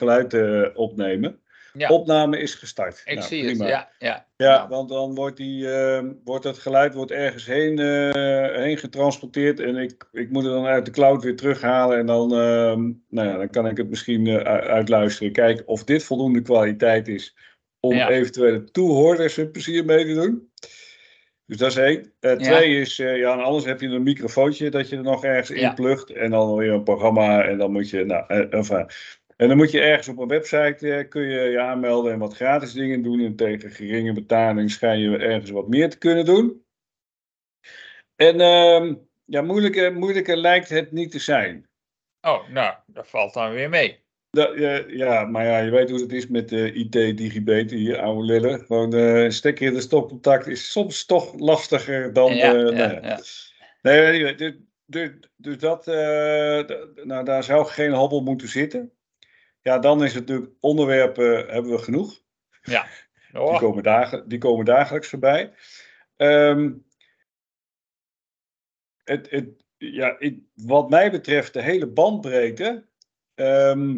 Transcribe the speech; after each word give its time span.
geluid 0.00 0.34
eh, 0.34 0.62
opnemen. 0.74 1.40
Ja. 1.72 1.88
Opname 1.88 2.38
is 2.38 2.54
gestart. 2.54 3.02
Ik 3.04 3.14
Nou, 3.14 3.26
zie 3.26 3.44
prima. 3.44 3.64
het, 3.64 3.72
ja. 3.72 3.88
ja. 3.98 4.26
Ja, 4.36 4.56
Nou, 4.56 4.68
want 4.68 4.88
dan 4.88 5.14
wordt, 5.14 5.36
die, 5.36 5.72
eh, 5.72 6.04
wordt 6.24 6.44
het 6.44 6.58
geluid 6.58 6.94
wordt 6.94 7.10
ergens 7.10 7.46
heen, 7.46 7.78
eh, 7.78 8.54
heen 8.62 8.76
getransporteerd. 8.78 9.60
En 9.60 9.76
ik, 9.76 10.08
ik 10.12 10.30
moet 10.30 10.44
het 10.44 10.52
dan 10.52 10.66
uit 10.66 10.84
de 10.84 10.90
cloud 10.90 11.22
weer 11.22 11.36
terughalen. 11.36 11.98
En 11.98 12.06
dan, 12.06 12.30
eh, 12.32 12.76
nou 13.08 13.28
ja, 13.28 13.36
dan 13.36 13.50
kan 13.50 13.66
ik 13.66 13.76
het 13.76 13.88
misschien 13.90 14.26
eh, 14.26 14.36
uitluisteren. 14.68 15.32
Kijken 15.32 15.66
of 15.68 15.84
dit 15.84 16.04
voldoende 16.04 16.42
kwaliteit 16.42 17.08
is. 17.08 17.36
Om 17.80 17.94
Ja. 17.94 18.08
eventuele 18.08 18.64
toehoorders 18.64 19.36
een 19.36 19.50
plezier 19.50 19.84
mee 19.84 20.04
te 20.06 20.14
doen. 20.14 20.50
Dus 21.46 21.56
dat 21.58 21.70
is 21.70 21.76
één. 21.76 22.12
Twee 22.38 22.80
is, 22.80 22.98
eh, 22.98 23.16
ja, 23.16 23.32
en 23.32 23.42
anders 23.44 23.64
heb 23.64 23.80
je 23.80 23.86
een 23.88 24.02
microfoontje 24.02 24.70
dat 24.70 24.88
je 24.88 24.96
er 24.96 25.02
nog 25.02 25.24
ergens 25.24 25.60
Ja. 25.60 25.68
in 25.68 25.74
plugt. 25.74 26.10
En 26.10 26.30
dan 26.30 26.54
weer 26.56 26.72
een 26.72 26.82
programma. 26.82 27.42
En 27.44 27.58
dan 27.58 27.72
moet 27.72 27.90
je, 27.90 28.04
nou, 28.04 28.24
eh, 28.28 28.52
enfin. 28.52 28.86
En 29.40 29.48
dan 29.48 29.56
moet 29.56 29.70
je 29.70 29.80
ergens 29.80 30.08
op 30.08 30.18
een 30.18 30.28
website 30.28 30.94
eh, 30.94 31.08
kun 31.08 31.22
je 31.22 31.40
je 31.40 31.60
aanmelden 31.60 32.12
en 32.12 32.18
wat 32.18 32.34
gratis 32.34 32.72
dingen 32.72 33.02
doen. 33.02 33.20
En 33.20 33.36
tegen 33.36 33.70
geringe 33.70 34.12
betaling 34.12 34.70
schijn 34.70 34.98
je 34.98 35.16
ergens 35.16 35.50
wat 35.50 35.68
meer 35.68 35.90
te 35.90 35.98
kunnen 35.98 36.24
doen. 36.24 36.64
En 38.16 38.40
ehm, 38.40 38.94
ja, 39.24 39.42
moeilijker, 39.42 39.92
moeilijker 39.92 40.36
lijkt 40.36 40.68
het 40.68 40.92
niet 40.92 41.10
te 41.10 41.18
zijn. 41.18 41.68
Oh, 42.20 42.48
nou, 42.48 42.74
dat 42.86 43.08
valt 43.08 43.34
dan 43.34 43.52
weer 43.52 43.68
mee. 43.68 43.98
Dat, 44.30 44.58
ja, 44.58 44.84
ja, 44.88 45.24
maar 45.24 45.44
ja, 45.44 45.58
je 45.58 45.70
weet 45.70 45.90
hoe 45.90 46.00
het 46.00 46.12
is 46.12 46.26
met 46.26 46.48
de 46.48 46.72
IT-digibeten 46.72 47.76
hier, 47.76 47.98
oude 47.98 48.26
lullen. 48.26 48.60
Gewoon 48.60 48.94
eh 48.94 49.30
stekker 49.30 49.66
in 49.66 49.74
de 49.74 49.80
stopcontact 49.80 50.46
is 50.46 50.72
soms 50.72 51.04
toch 51.04 51.38
lastiger 51.38 52.12
dan... 52.12 52.34
Ja, 52.34 52.54
eh, 52.54 52.60
ja, 52.60 52.70
nou 52.70 52.92
ja. 52.92 53.00
ja. 53.02 53.20
Nee, 53.82 54.06
anyway, 54.06 54.34
dus, 54.34 54.54
dus, 54.86 55.10
dus 55.36 55.58
dat, 55.58 55.86
nou, 57.04 57.24
daar 57.24 57.44
zou 57.44 57.66
geen 57.66 57.92
hobbel 57.92 58.22
moeten 58.22 58.48
zitten. 58.48 58.92
Ja, 59.62 59.78
dan 59.78 60.04
is 60.04 60.14
het 60.14 60.26
natuurlijk 60.26 60.52
onderwerpen 60.60 61.48
hebben 61.48 61.70
we 61.70 61.78
genoeg. 61.78 62.20
Die, 63.32 63.40
Oh, 63.40 63.58
komen, 63.58 63.82
dagen, 63.82 64.28
die 64.28 64.38
komen 64.38 64.64
dagelijks 64.64 65.08
voorbij. 65.08 65.52
Ehm, 66.16 66.72
het, 69.04 69.30
het, 69.30 69.48
ja, 69.76 70.16
ik, 70.18 70.38
wat 70.54 70.90
mij 70.90 71.10
betreft 71.10 71.52
de 71.52 71.62
hele 71.62 71.86
bandbreedte. 71.86 72.84
ehm, 73.34 73.96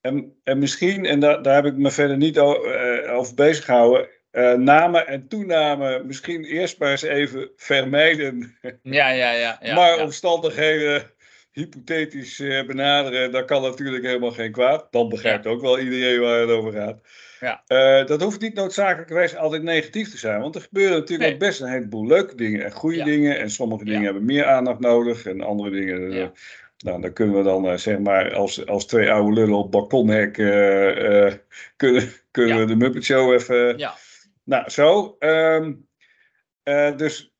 en, 0.00 0.40
en 0.44 0.58
misschien, 0.58 1.04
en 1.04 1.20
daar, 1.20 1.42
daar 1.42 1.54
heb 1.54 1.64
ik 1.72 1.76
me 1.78 1.90
verder 1.90 2.16
niet 2.16 2.36
eh, 2.36 3.16
over 3.16 3.34
bezig 3.34 3.64
gehouden. 3.64 4.08
eh, 4.30 4.52
namen 4.54 5.06
en 5.06 5.28
toenamen 5.28 6.06
misschien 6.06 6.44
eerst 6.44 6.78
maar 6.78 6.90
eens 6.90 7.02
even 7.02 7.50
vermijden. 7.56 8.58
ja, 8.82 9.08
ja, 9.08 9.30
ja. 9.30 9.58
ja, 9.62 9.74
maar 9.78 9.96
ja. 9.96 10.02
omstandigheden 10.02 11.10
hypothetisch 11.60 12.40
eh, 12.40 12.66
benaderen, 12.66 13.32
dat 13.32 13.44
kan 13.44 13.62
natuurlijk 13.62 14.04
helemaal 14.04 14.30
geen 14.30 14.52
kwaad. 14.52 14.86
Dan 14.90 15.08
begrijpt 15.08 15.46
ook 15.46 15.60
wel 15.60 15.78
iedereen 15.78 16.20
waar 16.20 16.40
het 16.40 16.50
over 16.50 16.72
gaat. 16.72 17.00
Ja. 17.40 17.62
Eh, 17.66 18.06
dat 18.06 18.22
hoeft 18.22 18.40
niet 18.40 18.54
noodzakelijkerwijs 18.54 19.36
altijd 19.36 19.62
negatief 19.62 20.10
te 20.10 20.18
zijn, 20.18 20.40
want 20.40 20.54
er 20.54 20.60
gebeuren 20.60 20.98
natuurlijk 20.98 21.22
Nee. 21.22 21.32
ook 21.32 21.38
best 21.38 21.60
een 21.60 21.68
heleboel 21.68 22.06
leuke 22.06 22.34
dingen 22.34 22.64
en 22.64 22.70
goede 22.72 22.96
Ja. 22.96 23.04
dingen. 23.04 23.38
En 23.38 23.50
sommige 23.50 23.84
dingen 23.84 24.04
hebben 24.04 24.24
meer 24.24 24.44
aandacht 24.44 24.78
nodig 24.80 25.26
en 25.26 25.40
andere 25.40 25.70
dingen. 25.70 26.12
eh, 26.12 26.26
nou, 26.78 27.00
dan 27.00 27.12
kunnen 27.12 27.36
we 27.36 27.42
dan 27.42 27.78
zeg 27.78 27.98
maar 27.98 28.34
als, 28.34 28.66
als 28.66 28.86
twee 28.86 29.10
oude 29.10 29.32
lullen 29.40 29.56
op 29.58 29.70
balkonhek 29.70 30.38
eh, 30.38 31.32
kunnen, 31.76 32.12
kunnen 32.30 32.58
we 32.58 32.64
de 32.66 32.76
Muppet 32.76 33.04
Show 33.04 33.32
even. 33.32 33.78
Ja, 33.78 33.94
Nou, 34.44 34.70
zo. 34.70 35.16
ehm, 35.18 35.72
eh, 36.62 36.96
dus 36.96 37.34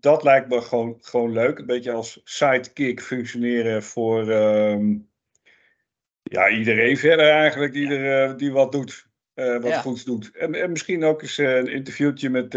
dat 0.00 0.22
lijkt 0.22 0.48
me 0.48 0.60
gewoon, 0.60 0.98
gewoon 1.00 1.32
leuk. 1.32 1.58
Een 1.58 1.66
beetje 1.66 1.92
als 1.92 2.20
sidekick 2.24 3.00
functioneren 3.00 3.82
voor 3.82 4.30
ehm, 4.30 4.96
ja, 6.22 6.48
iedereen 6.48 6.96
verder 6.96 7.28
eigenlijk 7.30 7.72
die, 7.72 7.88
er, 7.94 8.30
eh, 8.30 8.36
die 8.36 8.52
wat 8.52 8.72
doet. 8.72 9.12
eh, 9.34 9.52
wat 9.60 9.70
Ja. 9.70 9.80
goeds 9.80 10.04
doet. 10.04 10.30
En, 10.36 10.54
en 10.54 10.70
misschien 10.70 11.04
ook 11.04 11.22
eens 11.22 11.38
een 11.38 11.66
interviewtje 11.72 12.30
met 12.30 12.50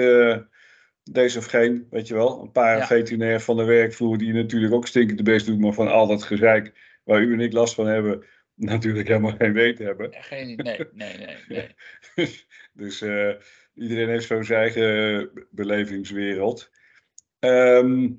deze 1.12 1.38
of 1.38 1.46
geen, 1.46 1.88
weet 1.90 2.08
je 2.08 2.14
wel. 2.14 2.42
Een 2.42 2.52
paar 2.52 2.78
Ja. 2.78 2.86
veterinair 2.86 3.42
van 3.42 3.58
de 3.58 3.64
werkvloer 3.64 4.18
die 4.18 4.34
natuurlijk 4.34 4.74
ook 4.74 4.88
stinkend 4.88 5.18
de 5.18 5.24
best 5.24 5.46
doet, 5.46 5.60
maar 5.60 5.74
van 5.74 5.88
al 5.88 6.08
dat 6.08 6.24
gezeik 6.24 6.74
waar 7.04 7.22
u 7.22 7.34
en 7.34 7.40
ik 7.40 7.54
last 7.54 7.74
van 7.76 7.88
hebben, 7.88 8.24
natuurlijk 8.56 9.08
helemaal 9.08 9.36
geen 9.38 9.54
weet 9.54 9.78
hebben. 9.78 10.16
geen, 10.20 10.56
nee, 10.56 10.80
nee, 10.92 11.18
nee, 11.48 11.76
nee. 12.16 12.36
dus 12.74 13.02
eh, 13.02 13.30
iedereen 13.78 14.10
heeft 14.10 14.28
zo 14.28 14.42
zijn 14.42 14.60
eigen 14.60 15.30
belevingswereld. 15.52 16.70
Ehm, 17.40 18.10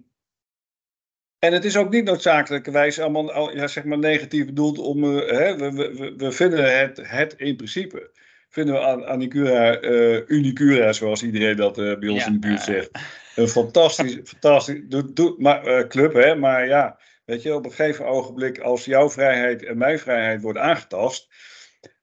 en 1.38 1.52
het 1.52 1.64
is 1.64 1.76
ook 1.76 1.90
niet 1.90 2.04
noodzakelijkerwijs 2.04 2.98
allemaal 3.00 3.32
al- 3.32 3.56
ja, 3.56 3.66
zeg 3.66 3.84
maar 3.84 3.98
negatief 3.98 4.46
bedoeld 4.46 4.78
om. 4.78 5.04
eh, 5.18 5.38
hè, 5.38 5.56
we, 5.56 5.72
we, 5.72 6.14
we- 6.16 6.32
vinden 6.32 6.78
het, 6.78 7.00
het 7.02 7.34
in 7.36 7.56
principe. 7.56 8.10
Vinden 8.48 8.74
we 8.74 8.80
An- 8.80 9.06
Anicura, 9.06 9.80
eh 9.80 10.28
Unicura, 10.28 10.92
zoals 10.92 11.22
iedereen 11.22 11.56
dat 11.56 11.78
eh, 11.78 11.98
bij 11.98 12.08
ons 12.08 12.20
Ja, 12.20 12.26
in 12.26 12.32
de 12.32 12.38
buurt 12.46 12.58
eh. 12.58 12.64
zegt. 12.64 12.90
Een 13.34 13.48
fantastisch, 13.48 14.18
fantastisch 14.32 14.80
doe, 14.88 15.12
doe, 15.12 15.34
maar, 15.38 15.66
eh, 15.66 15.86
club, 15.88 16.12
hè? 16.12 16.34
Maar 16.34 16.66
ja, 16.66 16.98
weet 17.24 17.42
je, 17.42 17.54
op 17.54 17.64
een 17.64 17.70
gegeven 17.72 18.06
ogenblik, 18.06 18.58
als 18.58 18.84
jouw 18.84 19.10
vrijheid 19.10 19.64
en 19.64 19.78
mijn 19.78 19.98
vrijheid 19.98 20.42
wordt 20.42 20.58
aangetast, 20.58 21.28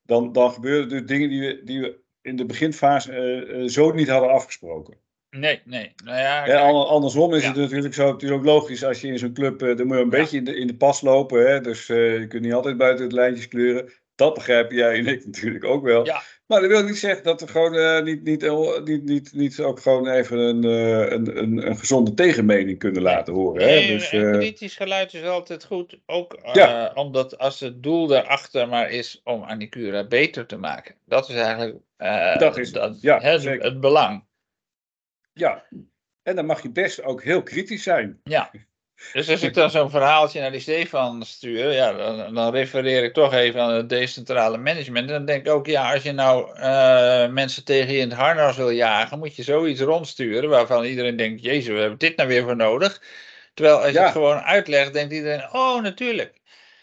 dan, 0.03 0.31
dan 0.31 0.51
gebeuren 0.51 0.89
dus 0.89 1.05
dingen 1.05 1.29
die 1.29 1.41
we, 1.41 1.61
die 1.63 1.81
we 1.81 2.03
in 2.25 2.35
de 2.35 2.45
beginfase 2.45 3.11
eh, 3.11 3.61
eh, 3.61 3.67
zo 3.69 3.91
niet 3.91 4.09
hadden 4.09 4.29
afgesproken. 4.31 4.97
Nee, 5.29 5.61
nee. 5.65 5.93
Nou 6.03 6.17
ja, 6.17 6.45
Ja, 6.45 6.69
andersom 6.69 7.33
is 7.33 7.41
Ja. 7.41 7.47
het 7.47 7.57
natuurlijk 7.57 7.93
zo, 7.93 8.11
natuurlijk 8.11 8.41
ook 8.41 8.47
logisch 8.47 8.83
als 8.83 9.01
je 9.01 9.07
in 9.07 9.19
zo'n 9.19 9.33
club, 9.33 9.61
eh, 9.61 9.77
dan 9.77 9.87
moet 9.87 9.95
je 9.97 10.03
een 10.03 10.09
beetje 10.09 10.37
in 10.37 10.43
de, 10.43 10.55
in 10.55 10.67
de 10.67 10.75
pas 10.75 11.01
lopen, 11.01 11.47
hè? 11.51 11.61
dus 11.61 11.87
je 11.87 12.25
kunt 12.27 12.43
niet 12.43 12.53
altijd 12.53 12.77
buiten 12.77 13.03
het 13.03 13.13
lijntjes 13.13 13.47
kleuren. 13.47 13.91
Dat 14.15 14.33
begrijpen 14.33 14.75
jij 14.75 14.97
en 14.97 15.07
ik 15.07 15.25
natuurlijk 15.25 15.63
ook 15.63 15.83
wel. 15.83 16.05
Ja. 16.05 16.21
Maar 16.47 16.61
dat 16.61 16.69
wil 16.69 16.83
niet 16.83 16.97
zeggen 16.97 17.23
dat 17.23 17.41
we 17.41 17.47
gewoon 17.47 17.73
eh, 17.75 18.03
niet, 18.03 18.23
niet, 18.23 18.43
eh, 18.43 18.81
niet, 18.83 19.03
niet, 19.03 19.33
niet 19.33 19.59
ook 19.59 19.79
gewoon 19.79 20.07
even 20.07 20.37
een, 20.37 20.63
eh, 20.63 21.11
een, 21.11 21.37
een, 21.37 21.67
een 21.67 21.77
gezonde 21.77 22.13
tegenmening 22.13 22.79
kunnen 22.79 23.01
laten 23.01 23.33
horen. 23.33 23.61
Hè? 23.67 23.87
Dus, 23.87 24.11
eh, 24.11 24.69
geluid 24.77 25.13
is 25.13 25.23
altijd 25.23 25.63
goed. 25.65 25.99
Ook 26.05 26.33
eh, 26.33 26.53
Ja. 26.53 26.91
omdat 26.93 27.37
als 27.37 27.59
het 27.59 27.83
doel 27.83 28.07
daarachter 28.07 28.67
maar 28.67 28.89
is 28.89 29.21
om 29.23 29.43
Anicura 29.43 30.07
beter 30.07 30.45
te 30.45 30.57
maken. 30.57 30.95
Dat 31.05 31.29
is 31.29 31.35
eigenlijk 31.35 31.77
eh, 31.97 32.37
Dat 32.37 32.57
is 32.57 32.71
ja, 33.01 33.19
hè, 33.19 33.39
het 33.39 33.79
belang. 33.79 34.25
ja, 35.33 35.65
en 36.23 36.35
dan 36.35 36.45
mag 36.45 36.61
je 36.61 36.71
best 36.71 37.03
ook 37.03 37.23
heel 37.23 37.43
kritisch 37.43 37.83
zijn. 37.83 38.19
Ja. 38.23 38.51
Dus 39.13 39.29
als 39.29 39.41
ik 39.41 39.53
dan 39.53 39.69
zo'n 39.69 39.89
verhaaltje 39.89 40.41
naar 40.41 40.51
die 40.51 40.59
Stefan 40.59 41.25
stuur, 41.25 41.71
ja, 41.71 41.93
dan, 41.93 42.33
dan 42.33 42.53
refereer 42.53 43.03
ik 43.03 43.13
toch 43.13 43.33
even 43.33 43.61
aan 43.61 43.73
het 43.73 43.89
decentrale 43.89 44.57
management. 44.57 45.07
En 45.07 45.13
dan 45.13 45.25
denk 45.25 45.45
ik 45.45 45.53
ook, 45.53 45.65
ja, 45.65 45.93
als 45.93 46.03
je 46.03 46.11
nou 46.11 46.57
eh, 46.57 47.29
mensen 47.29 47.63
tegen 47.63 47.93
je 47.93 47.99
in 47.99 48.09
het 48.09 48.19
harnas 48.19 48.57
wil 48.57 48.69
jagen, 48.69 49.19
moet 49.19 49.35
je 49.35 49.43
zoiets 49.43 49.81
rondsturen 49.81 50.49
waarvan 50.49 50.83
iedereen 50.83 51.15
denkt, 51.15 51.43
jezus, 51.43 51.73
we 51.73 51.79
hebben 51.79 51.97
dit 51.97 52.17
nou 52.17 52.29
weer 52.29 52.43
voor 52.43 52.55
nodig. 52.55 53.01
Terwijl 53.53 53.77
als 53.77 53.91
je 53.91 53.99
het 53.99 54.11
gewoon 54.11 54.39
uitlegt, 54.39 54.93
denkt 54.93 55.13
iedereen, 55.13 55.53
oh, 55.53 55.81
natuurlijk. 55.81 56.33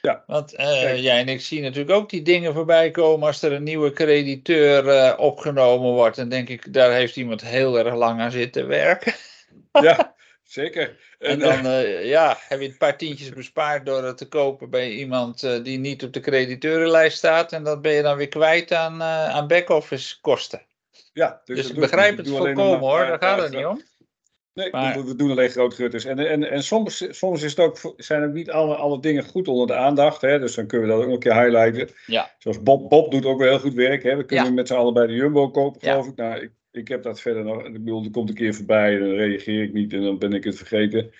Ja. 0.00 0.22
Want 0.26 0.54
eh, 0.54 1.02
jij 1.02 1.20
en 1.20 1.28
ik 1.28 1.40
zien 1.40 1.62
natuurlijk 1.62 1.96
ook 1.96 2.10
die 2.10 2.22
dingen 2.22 2.54
voorbij 2.54 2.90
komen 2.90 3.26
als 3.26 3.42
er 3.42 3.52
een 3.52 3.62
nieuwe 3.62 3.92
crediteur 3.92 4.88
eh, 4.88 5.18
opgenomen 5.18 5.90
wordt. 5.90 6.16
Dan 6.16 6.28
denk 6.28 6.48
ik, 6.48 6.72
daar 6.72 6.92
heeft 6.92 7.16
iemand 7.16 7.40
heel 7.40 7.78
erg 7.78 7.94
lang 7.94 8.20
aan 8.20 8.30
zitten 8.30 8.66
werken. 8.66 9.14
Ja, 9.72 10.14
zeker. 10.52 10.96
En 11.18 11.30
En, 11.30 11.38
dan 11.38 11.66
eh, 11.66 12.08
ja, 12.08 12.36
heb 12.48 12.60
je 12.60 12.68
een 12.68 12.76
paar 12.76 12.96
tientjes 12.96 13.28
bespaard 13.28 13.86
door 13.86 14.04
het 14.04 14.16
te 14.16 14.28
kopen 14.28 14.70
bij 14.70 14.90
iemand 14.90 15.42
eh, 15.42 15.62
die 15.64 15.78
niet 15.78 16.04
op 16.04 16.12
de 16.12 16.20
crediteurenlijst 16.20 17.16
staat. 17.16 17.52
En 17.52 17.64
dat 17.64 17.82
ben 17.82 17.92
je 17.92 18.02
dan 18.02 18.16
weer 18.16 18.28
kwijt 18.28 18.72
aan, 18.72 19.00
eh, 19.00 19.28
aan 19.28 19.46
back-office 19.46 20.20
kosten. 20.20 20.62
ja, 21.12 21.40
Dus, 21.44 21.62
dat 21.62 21.70
ik 21.70 21.80
begrijp 21.80 22.16
het 22.16 22.28
volkomen 22.28 22.78
hoor, 22.78 23.06
daar 23.06 23.18
gaat 23.18 23.42
het 23.42 23.52
niet 23.52 23.66
om. 23.66 23.82
Nee, 24.54 24.70
Maar- 24.70 25.04
we, 25.04 25.16
doen 25.16 25.30
alleen 25.30 25.50
grootgutters. 25.50 26.04
En, 26.04 26.18
en, 26.18 26.50
en 26.50 26.62
soms, 26.62 27.18
soms 27.18 27.42
is 27.42 27.50
het 27.50 27.60
ook, 27.60 27.94
zijn 27.96 28.24
ook 28.24 28.32
niet 28.32 28.50
alle, 28.50 28.74
alle 28.74 29.00
dingen 29.00 29.24
goed 29.24 29.48
onder 29.48 29.66
de 29.66 29.74
aandacht. 29.74 30.20
Hè? 30.20 30.38
Dus 30.38 30.54
dan 30.54 30.66
kunnen 30.66 30.88
we 30.88 30.92
dat 30.94 31.02
ook 31.02 31.08
nog 31.08 31.16
een 31.16 31.22
keer 31.22 31.42
highlighten. 31.42 31.94
Ja. 32.06 32.30
Zoals 32.38 32.62
Bob, 32.62 32.88
Bob 32.90 33.10
doet 33.10 33.24
ook 33.24 33.38
wel 33.38 33.48
heel 33.48 33.58
goed 33.58 33.74
werk. 33.74 34.02
Hè? 34.02 34.16
We 34.16 34.24
kunnen 34.24 34.46
Ja. 34.46 34.52
met 34.52 34.68
z'n 34.68 34.74
allen 34.74 34.94
bij 34.94 35.06
de 35.06 35.12
Jumbo 35.12 35.50
kopen, 35.50 35.80
Ja. 35.82 35.90
geloof 35.90 36.06
ik. 36.06 36.16
Nou, 36.16 36.40
ik, 36.40 36.50
ik 36.72 36.88
heb 36.88 37.02
dat 37.02 37.20
verder 37.20 37.44
nog. 37.44 37.64
Ik 37.64 37.72
bedoel, 37.72 38.04
er 38.04 38.10
komt 38.10 38.28
een 38.28 38.34
keer 38.34 38.54
voorbij 38.54 38.94
en 38.94 39.00
dan 39.00 39.14
reageer 39.14 39.62
ik 39.62 39.72
niet 39.72 39.92
en 39.92 40.02
dan 40.02 40.18
ben 40.18 40.32
ik 40.32 40.44
het 40.44 40.56
vergeten. 40.56 41.12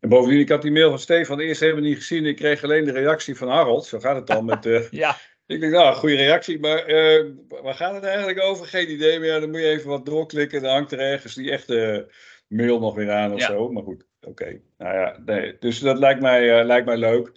En 0.00 0.08
bovendien, 0.08 0.40
ik 0.40 0.48
had 0.48 0.62
die 0.62 0.70
mail 0.72 0.88
van 0.88 0.98
Stefan 0.98 1.40
eerst 1.40 1.60
helemaal 1.60 1.82
niet 1.82 1.96
gezien. 1.96 2.26
Ik 2.26 2.36
kreeg 2.36 2.62
alleen 2.64 2.84
de 2.84 2.92
reactie 2.92 3.36
van 3.36 3.48
Harold. 3.48 3.84
Zo 3.86 3.98
gaat 4.00 4.16
het 4.16 4.26
dan 4.26 4.44
met... 4.44 4.66
eh, 4.66 4.90
Ja, 5.02 5.16
ik 5.46 5.60
denk, 5.60 5.72
nou, 5.72 5.94
goede 5.94 6.16
reactie, 6.16 6.58
maar 6.60 6.78
eh, 6.84 7.24
waar 7.48 7.74
gaat 7.74 7.94
het 7.94 8.04
eigenlijk 8.04 8.40
over? 8.42 8.66
Geen 8.66 8.90
idee 8.90 9.18
meer. 9.18 9.40
Dan 9.40 9.50
moet 9.50 9.60
je 9.60 9.66
even 9.66 9.88
wat 9.88 10.06
doorklikken. 10.06 10.62
Dan 10.62 10.72
hangt 10.72 10.92
er 10.92 10.98
ergens 10.98 11.34
die 11.34 11.50
echte 11.50 12.08
mail 12.48 12.78
nog 12.80 12.94
weer 12.94 13.10
aan 13.10 13.32
of 13.32 13.40
Ja. 13.40 13.46
zo. 13.46 13.68
Maar 13.72 13.82
goed, 13.82 14.06
oké. 14.20 14.60
Nou 14.78 14.94
ja, 14.96 15.18
nee. 15.24 15.56
Dus 15.58 15.78
dat 15.78 15.98
lijkt 15.98 16.20
mij, 16.20 16.58
eh, 16.58 16.64
lijkt 16.66 16.86
mij 16.86 16.96
leuk. 16.96 17.32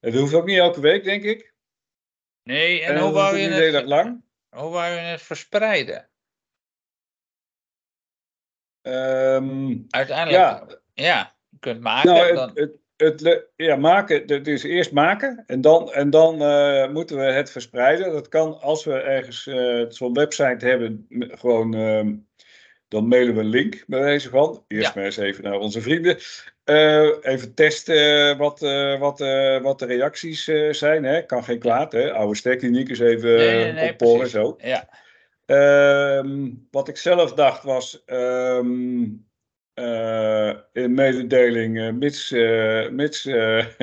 Het 0.00 0.14
hoeft 0.14 0.34
ook 0.34 0.46
niet 0.46 0.58
elke 0.58 0.80
week, 0.80 1.04
denk 1.04 1.22
ik. 1.22 1.52
nee, 2.42 2.82
en, 2.82 2.94
En 2.94 3.00
hoe 3.02 3.12
wou 3.12 3.36
je 3.36 3.48
het, 3.48 3.86
lang. 3.86 4.22
hoe 4.48 4.70
wou 4.70 4.92
je 4.92 4.98
het 4.98 5.22
verspreiden? 5.22 6.08
Ehm, 8.82 9.76
Uiteindelijk, 9.90 10.38
ja, 10.38 10.66
ja, 10.94 11.32
je 11.48 11.58
kunt 11.58 11.80
maken. 11.80 12.12
nou, 12.12 12.34
dan, 12.34 12.50
het, 12.54 12.72
het, 12.96 13.20
het, 13.20 13.46
ja, 13.56 13.76
maken, 13.76 14.26
is 14.44 14.62
eerst 14.62 14.92
maken 14.92 15.44
en 15.46 15.60
dan, 15.60 15.92
en 15.92 16.10
dan 16.10 16.42
uh, 16.42 16.88
moeten 16.88 17.16
we 17.16 17.22
het 17.22 17.50
verspreiden. 17.50 18.12
Dat 18.12 18.28
kan 18.28 18.60
als 18.60 18.84
we 18.84 18.94
ergens 18.94 19.46
uh, 19.46 19.84
zo'n 19.88 20.12
website 20.12 20.66
hebben, 20.66 21.06
gewoon, 21.10 21.74
uh, 21.76 22.14
dan 22.88 23.08
mailen 23.08 23.34
we 23.34 23.40
een 23.40 23.46
link 23.46 23.84
bij 23.86 24.00
wijze 24.00 24.28
van. 24.28 24.64
Eerst 24.68 24.86
ja. 24.86 24.92
maar 24.94 25.04
eens 25.04 25.16
even 25.16 25.44
naar 25.44 25.58
onze 25.58 25.80
vrienden. 25.80 26.16
even 27.22 27.54
testen 27.54 28.38
wat, 28.38 28.60
wat, 28.98 29.18
wat 29.62 29.78
de 29.78 29.86
reacties 29.86 30.44
zijn. 30.70 31.04
Hè. 31.04 31.22
Kan 31.22 31.44
geen 31.44 31.58
kwaad, 31.58 31.92
hè. 31.92 32.12
Oude 32.12 32.36
sterkliniek 32.36 32.88
is 32.88 33.00
even 33.00 33.36
nee, 33.36 33.54
nee, 33.54 33.72
nee, 33.72 33.90
opporen 33.90 34.28
zo. 34.28 34.56
Ja. 34.58 34.88
Ehm, 35.52 36.50
wat 36.70 36.88
ik 36.88 36.96
zelf 36.96 37.32
dacht 37.32 37.62
was... 37.62 38.02
Um, 38.06 39.30
uh, 39.74 40.54
in 40.72 40.94
mededeling, 40.94 41.78
uh, 41.78 41.92
mits, 41.92 42.32
uh, 42.32 42.88
mits, 42.88 43.22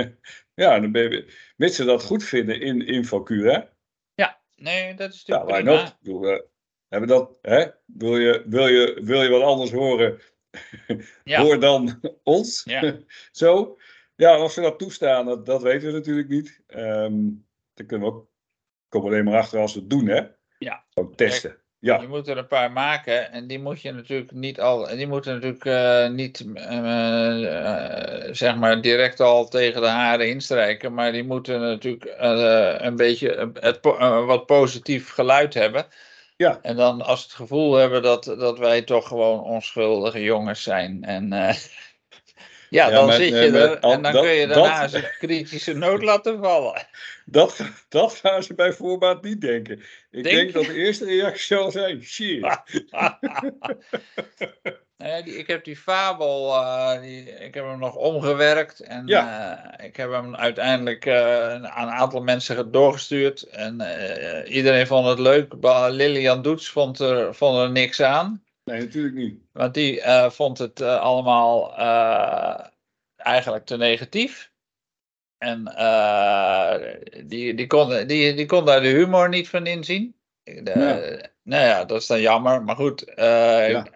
ja, 0.54 0.80
mits 1.56 1.76
ze 1.76 1.84
dat 1.86 2.04
goed 2.04 2.24
vinden 2.24 2.62
in 2.62 2.88
InfoCura. 2.88 3.70
Ja, 4.14 4.42
nee, 4.56 4.94
dat 4.94 5.14
is 5.14 5.26
natuurlijk 5.26 5.66
ja, 5.66 5.74
prima. 5.74 5.98
Not? 6.12 6.42
hebben 6.88 7.10
dat, 7.10 7.38
hè? 7.42 7.66
Wil, 7.86 8.18
je, 8.18 8.44
wil, 8.46 8.68
je, 8.68 9.00
wil 9.04 9.22
je 9.22 9.30
wat 9.30 9.42
anders 9.42 9.72
horen, 9.72 10.20
ja. 11.24 11.42
hoor 11.42 11.60
dan 11.60 12.00
ons. 12.24 12.64
Ja. 12.64 12.98
Zo. 13.32 13.78
Ja, 14.16 14.44
of 14.44 14.52
ze 14.52 14.62
dat 14.62 14.80
toestaan, 14.80 15.26
dat, 15.26 15.46
dat 15.46 15.62
weten 15.62 15.88
we 15.88 15.94
natuurlijk 15.94 16.30
niet. 16.30 16.62
Um, 16.68 17.46
dan 17.74 17.86
kunnen 17.86 18.08
we 18.08 18.14
ook, 18.14 18.30
komen 18.90 19.08
alleen 19.08 19.24
maar 19.24 19.38
achter 19.38 19.60
als 19.60 19.74
we 19.74 19.80
het 19.80 19.90
doen, 19.90 20.08
hè? 20.08 20.38
Ja. 20.60 20.84
Testen. 21.16 21.58
Ja. 21.80 22.02
Je 22.02 22.08
moet 22.08 22.28
er 22.28 22.38
een 22.38 22.48
paar 22.48 22.72
maken 22.72 23.32
en 23.32 23.48
die 23.48 23.60
moet 23.60 23.82
je 23.82 23.92
natuurlijk 23.92 24.32
niet 24.32 24.60
al, 24.60 24.88
die 24.88 25.08
moeten 25.08 25.34
natuurlijk 25.34 25.66
uh, 25.66 26.10
niet 26.10 26.46
uh, 26.56 27.40
uh, 27.40 28.34
zeg 28.34 28.56
maar 28.56 28.82
direct 28.82 29.20
al 29.20 29.48
tegen 29.48 29.82
de 29.82 29.88
haren 29.88 30.30
instrijken, 30.30 30.94
maar 30.94 31.12
die 31.12 31.24
moeten 31.24 31.62
natuurlijk 31.62 32.16
een 32.82 32.96
beetje 32.96 33.52
het, 33.60 33.80
wat 34.26 34.46
positief 34.46 35.10
geluid 35.10 35.54
hebben. 35.54 35.86
Ja. 36.36 36.60
En 36.62 36.76
dan 36.76 37.02
als 37.02 37.24
het 37.24 37.32
gevoel 37.32 37.74
hebben 37.74 38.02
dat, 38.02 38.24
dat 38.24 38.60
wij 38.60 38.82
toch 38.82 39.08
gewoon 39.08 39.44
onschuldige 39.44 40.24
jongens 40.24 40.64
zijn 40.64 41.04
en 41.04 41.30
ja, 42.70 42.90
dan 42.90 43.14
zit 43.14 43.30
je 43.30 43.36
er 43.36 43.80
en 43.80 44.02
dan 44.02 44.12
kun 44.12 44.30
je 44.30 44.48
daarna 44.48 44.82
dat, 44.82 44.94
een 44.94 45.10
kritische 45.20 45.74
noot 45.74 46.04
laten 46.04 46.40
vallen. 46.40 46.88
Dat, 47.26 47.60
dat 47.90 48.16
gaan 48.16 48.44
ze 48.44 48.54
bij 48.54 48.74
voorbaat 48.74 49.24
niet 49.24 49.42
denken. 49.42 49.82
Ik 50.12 50.24
denk, 50.24 50.54
dat 50.54 50.66
de 50.66 50.74
eerste 50.74 51.06
reactie 51.06 51.58
zal 51.58 51.72
zijn: 51.72 52.04
shit. 52.04 52.42
nou 54.98 55.24
die, 55.24 55.38
ik 55.38 55.48
heb 55.48 55.64
die 55.64 55.78
fabel, 55.78 56.56
uh, 56.56 57.02
die, 57.02 57.24
ik 57.24 57.54
heb 57.54 57.66
hem 57.66 57.80
nog 57.80 57.96
omgewerkt 57.96 58.80
en 58.80 59.08
ja. 59.08 59.76
uh, 59.80 59.86
ik 59.86 59.96
heb 59.96 60.12
hem 60.12 60.36
uiteindelijk 60.36 61.06
uh, 61.06 61.54
aan 61.54 61.88
een 61.88 61.94
aantal 61.94 62.22
mensen 62.22 62.72
doorgestuurd. 62.72 63.42
En 63.42 63.74
iedereen 64.48 64.88
vond 64.88 65.08
het 65.08 65.20
leuk. 65.20 65.54
Lilian 65.90 66.42
Doets 66.42 66.70
vond 66.70 67.00
er, 67.00 67.36
vond 67.36 67.58
er 67.58 67.72
niks 67.72 68.02
aan. 68.02 68.44
Nee, 68.70 68.80
natuurlijk 68.80 69.16
niet. 69.16 69.40
Want 69.52 69.74
die 69.74 70.02
vond 70.30 70.58
het 70.58 70.82
allemaal 70.82 71.76
eigenlijk 73.16 73.66
te 73.66 73.78
negatief. 73.78 74.52
En 75.38 75.64
die, 77.26 77.54
die, 77.54 77.68
kon, 77.68 78.08
die, 78.08 78.34
die 78.34 78.46
kon 78.46 78.66
daar 78.66 78.82
de 78.82 78.88
humor 78.88 79.30
niet 79.30 79.50
van 79.50 79.66
inzien. 79.66 80.16
De, 80.44 80.72
ja. 80.76 81.30
Nou 81.44 81.64
ja, 81.64 81.86
dat 81.86 82.02
is 82.02 82.08
dan 82.08 82.22
jammer, 82.22 82.64
maar 82.64 82.76
goed. 82.76 83.12
Ja. 83.16 83.88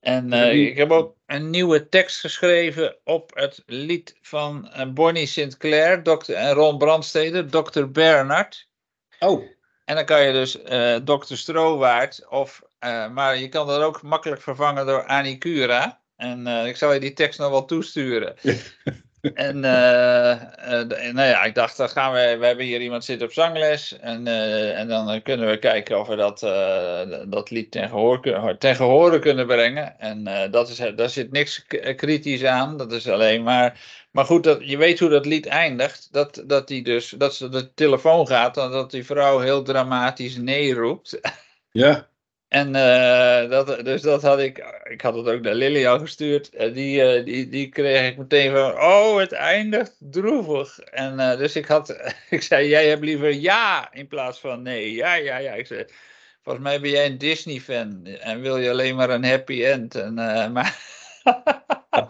En 0.00 0.32
ik 0.32 0.76
heb 0.76 0.90
ook 0.90 1.16
een 1.26 1.50
nieuwe 1.50 1.88
tekst 1.88 2.20
geschreven 2.20 2.96
op 3.04 3.30
het 3.34 3.62
lied 3.66 4.16
van 4.20 4.72
Bonnie 4.94 5.26
Sinclair 5.26 6.02
dokter, 6.02 6.34
en 6.34 6.52
Ron 6.52 6.78
Brandstede, 6.78 7.46
Dr. 7.46 7.84
Bernard. 7.84 8.68
Oh. 9.18 9.42
En 9.84 9.94
dan 9.94 10.04
kan 10.04 10.22
je 10.22 10.32
dus 10.32 10.52
Dr. 11.04 11.34
Strowaard, 11.34 12.28
of, 12.28 12.62
maar 13.12 13.36
je 13.36 13.48
kan 13.48 13.66
dat 13.66 13.82
ook 13.82 14.02
makkelijk 14.02 14.42
vervangen 14.42 14.86
door 14.86 15.06
Annie 15.06 15.38
Cura. 15.38 16.00
En 16.16 16.46
ik 16.46 16.76
zal 16.76 16.92
je 16.92 17.00
die 17.00 17.12
tekst 17.12 17.38
nog 17.38 17.50
wel 17.50 17.64
toesturen. 17.64 18.34
En 19.34 19.56
uh, 19.56 20.30
uh, 20.72 21.12
nou 21.12 21.28
ja, 21.28 21.44
ik 21.44 21.54
dacht, 21.54 21.76
dan 21.76 21.88
gaan 21.88 22.12
we, 22.12 22.36
we 22.38 22.46
hebben 22.46 22.64
hier 22.64 22.80
iemand 22.80 23.04
zitten 23.04 23.26
op 23.26 23.32
zangles. 23.32 23.98
En, 23.98 24.26
en 24.76 24.88
dan 24.88 25.22
kunnen 25.22 25.48
we 25.48 25.58
kijken 25.58 26.00
of 26.00 26.08
we 26.08 26.16
dat, 26.16 26.40
dat 27.30 27.50
lied 27.50 27.70
ten 27.70 27.88
gehoor, 27.88 28.56
ten 28.58 28.76
gehoor 28.76 29.18
kunnen 29.18 29.46
brengen. 29.46 29.98
En 29.98 30.50
dat 30.50 30.68
is, 30.68 30.76
daar 30.96 31.08
zit 31.08 31.32
niks 31.32 31.66
kritisch 31.96 32.44
aan. 32.44 32.76
Dat 32.76 32.92
is 32.92 33.08
alleen 33.08 33.42
maar. 33.42 33.80
Maar 34.10 34.24
goed, 34.24 34.44
dat, 34.44 34.68
je 34.68 34.76
weet 34.76 34.98
hoe 34.98 35.08
dat 35.08 35.26
lied 35.26 35.46
eindigt. 35.46 36.12
Dat, 36.12 36.42
dat, 36.46 36.68
die 36.68 36.82
dus, 36.82 37.14
dat 37.18 37.34
ze 37.34 37.48
de 37.48 37.74
telefoon 37.74 38.26
gaat 38.26 38.56
en 38.56 38.70
dat 38.70 38.90
die 38.90 39.04
vrouw 39.04 39.38
heel 39.38 39.62
dramatisch 39.62 40.36
nee 40.36 40.74
roept. 40.74 41.20
Ja. 41.72 42.08
En 42.50 42.68
uh, 42.68 43.50
dat, 43.50 43.84
dus 43.84 44.02
dat 44.02 44.22
had 44.22 44.38
ik, 44.38 44.82
ik 44.90 45.00
had 45.00 45.14
het 45.14 45.26
ook 45.26 45.40
naar 45.40 45.54
Lily 45.54 45.86
al 45.86 45.98
gestuurd. 45.98 46.50
En 46.50 46.72
die, 46.72 47.18
uh, 47.18 47.24
die, 47.24 47.48
die 47.48 47.68
kreeg 47.68 48.10
ik 48.10 48.16
meteen 48.16 48.52
van, 48.52 48.72
oh, 48.72 49.18
het 49.18 49.32
eindigt 49.32 49.96
droevig. 49.98 50.78
En 50.78 51.38
dus 51.38 51.56
ik 51.56 51.66
had, 51.66 51.96
ik 52.30 52.42
zei, 52.42 52.68
jij 52.68 52.88
hebt 52.88 53.04
liever 53.04 53.32
ja 53.32 53.92
in 53.92 54.08
plaats 54.08 54.40
van 54.40 54.62
nee. 54.62 54.94
Ja, 54.94 55.14
ja, 55.14 55.36
ja. 55.36 55.52
Ik 55.52 55.66
zei, 55.66 55.84
volgens 56.42 56.64
mij 56.64 56.80
ben 56.80 56.90
jij 56.90 57.06
een 57.06 57.18
Disney 57.18 57.60
fan 57.60 58.06
en 58.06 58.40
wil 58.40 58.56
je 58.56 58.70
alleen 58.70 58.96
maar 58.96 59.10
een 59.10 59.24
happy 59.24 59.64
end. 59.64 59.94
En, 59.94 60.14
maar 60.52 60.78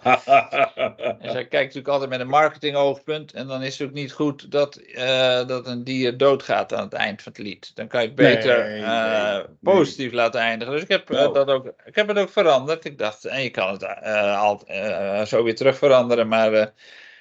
en 0.02 1.30
zij 1.30 1.46
kijkt 1.46 1.52
natuurlijk 1.52 1.88
altijd 1.88 2.10
met 2.10 2.20
een 2.20 2.28
marketingoogpunt. 2.28 3.32
En 3.32 3.46
dan 3.46 3.62
is 3.62 3.78
het 3.78 3.88
ook 3.88 3.94
niet 3.94 4.12
goed 4.12 4.50
dat, 4.50 4.80
uh, 4.80 5.46
dat 5.46 5.66
een 5.66 5.84
dier 5.84 6.16
doodgaat 6.16 6.72
aan 6.72 6.84
het 6.84 6.92
eind 6.92 7.22
van 7.22 7.32
het 7.32 7.40
lied. 7.42 7.76
Dan 7.76 7.88
kan 7.88 8.00
je 8.00 8.06
het 8.06 8.16
beter 8.16 8.68
nee, 8.68 8.80
uh, 8.80 9.34
nee, 9.34 9.44
positief 9.62 10.06
nee. 10.06 10.14
laten 10.14 10.40
eindigen. 10.40 10.74
Dus 10.74 10.82
ik 10.82 10.88
heb, 10.88 11.10
uh, 11.10 11.32
dat 11.32 11.48
ook, 11.48 11.66
ik 11.84 11.94
heb 11.94 12.08
het 12.08 12.18
ook 12.18 12.30
veranderd. 12.30 12.84
Ik 12.84 12.98
dacht, 12.98 13.24
en 13.24 13.42
je 13.42 13.50
kan 13.50 13.72
het 13.72 13.84
al, 14.36 14.62
zo 15.26 15.42
weer 15.42 15.56
terug 15.56 15.78
veranderen. 15.78 16.28
Maar, 16.28 16.72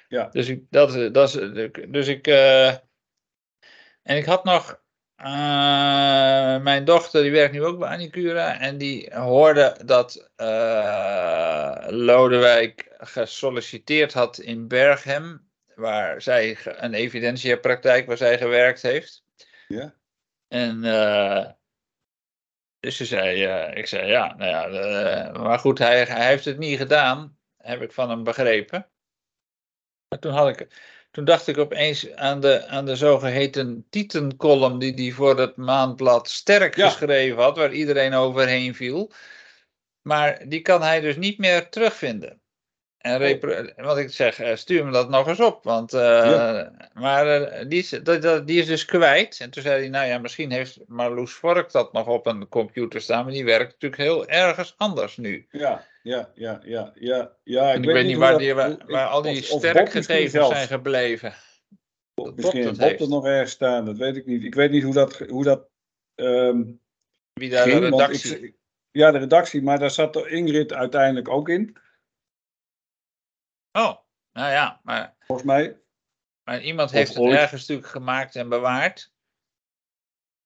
ja. 0.08 0.28
Dus 0.32 0.48
ik, 0.48 0.62
dat, 0.70 1.14
dat 1.14 1.34
is, 1.34 1.60
dus 1.88 2.08
ik. 2.08 2.26
en 2.26 4.16
ik 4.16 4.24
had 4.24 4.44
nog 4.44 4.79
uh, 5.22 6.62
mijn 6.62 6.84
dochter 6.84 7.22
die 7.22 7.30
werkt 7.30 7.52
nu 7.52 7.64
ook 7.64 7.78
bij 7.78 7.88
Anicura 7.88 8.58
en 8.58 8.78
die 8.78 9.14
hoorde 9.14 9.76
dat 9.84 10.30
uh, 10.36 11.86
Lodewijk 11.88 12.94
gesolliciteerd 12.98 14.12
had 14.12 14.38
in 14.38 14.68
Berghem, 14.68 15.50
waar 15.74 16.22
zij 16.22 16.58
een 16.64 16.94
evidentiepraktijk 16.94 18.06
waar 18.06 18.16
zij 18.16 18.38
gewerkt 18.38 18.82
heeft. 18.82 19.24
Ja. 19.68 19.94
En 20.48 20.84
uh, 20.84 21.46
dus 22.80 22.96
ze 22.96 23.04
zei, 23.04 23.42
ik 23.74 23.86
zei 23.86 24.08
ja, 24.08 24.34
nou 24.36 24.50
ja, 24.50 25.30
maar 25.30 25.58
goed, 25.58 25.78
hij, 25.78 26.04
hij 26.04 26.26
heeft 26.26 26.44
het 26.44 26.58
niet 26.58 26.78
gedaan, 26.78 27.38
heb 27.56 27.82
ik 27.82 27.92
van 27.92 28.10
hem 28.10 28.24
begrepen. 28.24 28.88
Maar 30.08 30.18
toen 30.18 30.32
had 30.32 30.48
ik 30.48 30.68
toen 31.10 31.24
dacht 31.24 31.46
ik 31.46 31.58
opeens 31.58 32.14
aan 32.14 32.40
de, 32.40 32.66
aan 32.66 32.84
de 32.84 32.96
zogeheten 32.96 33.86
Titan-column 33.90 34.78
die 34.78 34.94
hij 34.94 35.12
voor 35.12 35.38
het 35.38 35.56
maandblad 35.56 36.28
Sterk 36.28 36.74
geschreven 36.74 37.42
had, 37.42 37.56
waar 37.56 37.72
iedereen 37.72 38.14
overheen 38.14 38.74
viel. 38.74 39.12
Maar 40.02 40.48
die 40.48 40.60
kan 40.60 40.82
hij 40.82 41.00
dus 41.00 41.16
niet 41.16 41.38
meer 41.38 41.68
terugvinden. 41.68 42.40
En 42.98 43.42
oh. 43.42 43.84
wat 43.84 43.98
ik 43.98 44.10
zeg, 44.10 44.38
eh, 44.38 44.56
stuur 44.56 44.84
me 44.84 44.92
dat 44.92 45.08
nog 45.08 45.28
eens 45.28 45.40
op. 45.40 45.64
Want, 45.64 45.94
uh, 45.94 46.00
ja. 46.00 46.72
Maar 46.92 47.40
uh, 47.40 47.68
die, 47.68 47.78
is, 47.78 47.88
dat, 47.88 48.46
die 48.46 48.60
is 48.60 48.66
dus 48.66 48.84
kwijt. 48.84 49.40
En 49.40 49.50
toen 49.50 49.62
zei 49.62 49.80
hij, 49.80 49.88
nou 49.88 50.06
ja, 50.06 50.18
misschien 50.18 50.50
heeft 50.50 50.78
Marloes 50.86 51.32
Vork 51.32 51.72
dat 51.72 51.92
nog 51.92 52.06
op 52.06 52.26
een 52.26 52.48
computer 52.48 53.00
staan. 53.00 53.24
Maar 53.24 53.32
die 53.32 53.44
werkt 53.44 53.72
natuurlijk 53.72 54.02
heel 54.02 54.28
ergens 54.28 54.74
anders 54.76 55.16
nu. 55.16 55.46
Ja, 55.50 55.86
ja, 56.02 56.30
ja, 56.34 56.60
ja. 56.64 56.92
ja, 56.94 57.36
ja. 57.44 57.70
Ik, 57.70 57.78
ik 57.78 57.84
weet, 57.84 57.94
weet 57.94 58.06
niet 58.06 58.16
waar, 58.16 58.38
die, 58.38 58.54
waar, 58.54 58.86
waar 58.86 59.06
al 59.06 59.22
die 59.22 59.42
sterkgegevens 59.42 60.48
zijn 60.48 60.66
gebleven. 60.66 61.34
Dat 62.14 62.36
misschien 62.36 62.76
Bob 62.76 62.98
dat, 62.98 63.08
nog 63.08 63.26
ergens 63.26 63.50
staan, 63.50 63.84
dat 63.84 63.96
weet 63.96 64.16
ik 64.16 64.26
niet. 64.26 64.44
Ik 64.44 64.54
weet 64.54 64.70
niet 64.70 64.82
hoe 64.82 64.94
dat, 64.94 65.18
hoe 65.18 65.44
dat 65.44 65.68
um, 66.14 66.80
Wie 67.32 67.50
daar 67.50 67.68
ging, 67.68 67.80
de 67.80 67.84
redactie... 67.84 68.40
Ik, 68.40 68.58
ja, 68.90 69.10
de 69.10 69.18
redactie, 69.18 69.62
maar 69.62 69.78
daar 69.78 69.90
zat 69.90 70.16
Ingrid 70.16 70.72
uiteindelijk 70.72 71.28
ook 71.28 71.48
in. 71.48 71.76
Oh, 73.72 73.96
nou 74.32 74.50
ja, 74.50 74.80
maar. 74.82 75.16
Volgens 75.18 75.46
mij. 75.46 75.80
Maar 76.42 76.62
iemand 76.62 76.90
heeft 76.90 77.14
het 77.14 77.24
ergens 77.24 77.60
natuurlijk 77.60 77.88
gemaakt 77.88 78.36
en 78.36 78.48
bewaard. 78.48 79.12